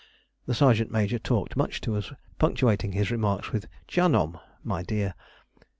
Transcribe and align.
The 0.47 0.55
sergeant 0.55 0.89
major 0.89 1.19
talked 1.19 1.55
much 1.55 1.79
to 1.81 1.93
us, 1.95 2.11
punctuating 2.39 2.93
his 2.93 3.11
remarks 3.11 3.51
with 3.51 3.67
"Jánom" 3.87 4.41
(My 4.63 4.81
dear). 4.81 5.13